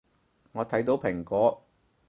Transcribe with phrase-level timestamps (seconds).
[0.53, 1.63] 我睇到蘋果